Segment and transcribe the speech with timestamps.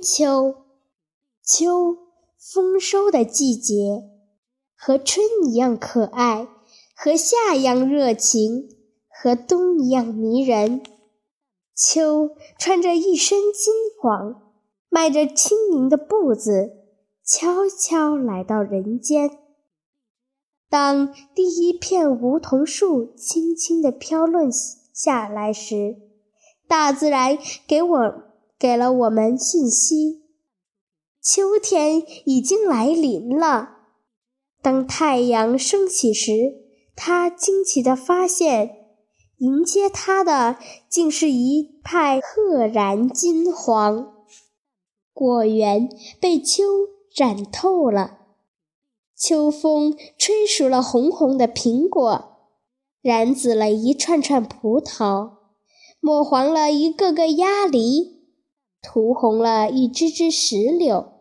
[0.00, 0.54] 秋，
[1.42, 1.96] 秋
[2.38, 4.04] 丰收的季节，
[4.76, 6.48] 和春一样可爱，
[6.94, 8.68] 和夏一样热情，
[9.08, 10.82] 和冬一样迷人。
[11.74, 14.42] 秋穿着一身金黄，
[14.88, 16.70] 迈着轻盈的步子，
[17.24, 19.30] 悄悄来到人间。
[20.68, 24.50] 当第一片梧桐树轻轻地飘落
[24.92, 25.96] 下来时，
[26.66, 27.38] 大自然
[27.68, 28.14] 给我
[28.58, 30.22] 给了我们信息：
[31.22, 33.76] 秋天已经来临了。
[34.62, 36.54] 当太阳升起时，
[36.94, 38.86] 他惊奇地发现，
[39.38, 40.56] 迎接他的
[40.88, 44.14] 竟是一派赫然金黄。
[45.12, 45.88] 果园
[46.18, 46.64] 被秋
[47.14, 48.18] 染透了。
[49.14, 52.38] 秋风吹熟了红红的苹果，
[53.02, 55.32] 染紫了一串串葡萄，
[56.00, 58.15] 抹黄了一个个鸭梨，
[58.86, 61.12] 涂红了一只只石榴，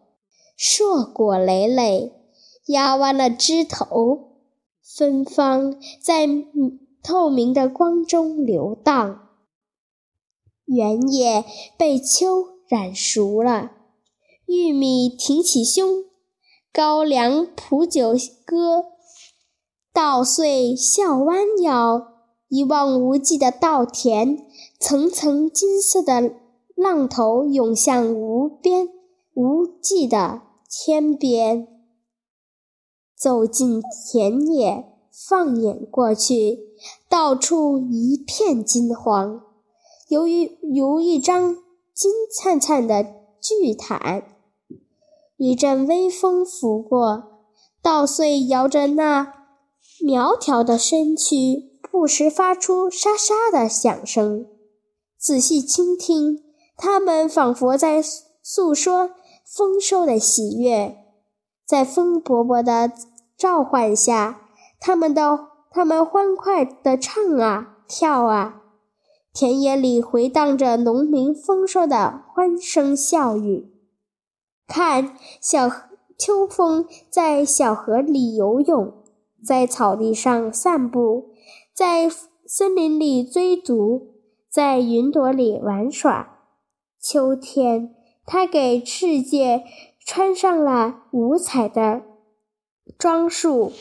[0.55, 2.13] 硕果累累，
[2.67, 4.35] 压弯了枝头，
[4.83, 6.27] 芬芳在
[7.01, 9.29] 透明的光中流荡。
[10.65, 11.43] 原野
[11.75, 13.71] 被秋染熟了，
[14.45, 16.05] 玉米挺起胸。
[16.71, 18.13] 高粱谱酒
[18.45, 18.85] 歌，
[19.91, 22.13] 稻穗笑弯腰，
[22.47, 24.45] 一望无际的稻田，
[24.79, 26.33] 层层金色的
[26.75, 28.89] 浪头涌向无边
[29.33, 31.67] 无际的天边。
[33.17, 36.59] 走进田野，放眼过去，
[37.09, 39.41] 到处一片金黄，
[40.09, 41.55] 犹如如一张
[41.93, 43.03] 金灿灿的
[43.41, 44.25] 巨毯。
[45.37, 47.41] 一阵微风拂过，
[47.81, 49.33] 稻穗摇着那
[50.01, 54.45] 苗条的身躯，不时发出沙沙的响声。
[55.17, 56.43] 仔细倾听，
[56.77, 58.01] 他们仿佛在
[58.43, 59.11] 诉说
[59.45, 60.97] 丰收的喜悦。
[61.65, 62.91] 在风伯伯的
[63.35, 64.41] 召唤下，
[64.79, 68.61] 他们的他们欢快地唱啊跳啊，
[69.33, 73.71] 田野里回荡着农民丰收的欢声笑语。
[74.67, 75.69] 看，小
[76.17, 78.93] 秋风在小河里游泳，
[79.43, 81.31] 在草地上散步，
[81.73, 82.09] 在
[82.45, 84.13] 森林里追逐，
[84.49, 86.34] 在云朵里玩耍。
[87.07, 87.93] 秋天，
[88.25, 89.63] 它给世界
[90.03, 92.01] 穿上了五彩的
[92.97, 93.71] 装束，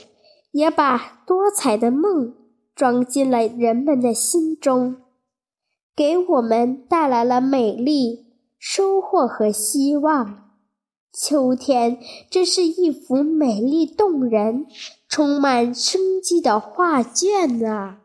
[0.50, 2.34] 也把多彩的梦
[2.74, 4.96] 装进了人们的心中，
[5.96, 8.26] 给我们带来了美丽、
[8.58, 10.50] 收获和希望。
[11.10, 11.98] 秋天，
[12.28, 14.66] 这是一幅美丽动人、
[15.08, 18.02] 充满生机的画卷啊！